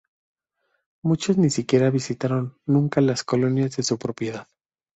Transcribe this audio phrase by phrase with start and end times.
[1.03, 4.47] Muchos ni siquiera visitaron nunca las colonias de su propiedad.